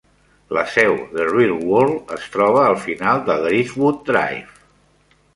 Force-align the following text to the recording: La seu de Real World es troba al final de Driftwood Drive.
La 0.57 0.61
seu 0.75 0.93
de 1.17 1.25
Real 1.31 1.51
World 1.71 2.13
es 2.15 2.25
troba 2.35 2.63
al 2.69 2.77
final 2.85 3.21
de 3.27 3.35
Driftwood 3.43 4.01
Drive. 4.09 4.57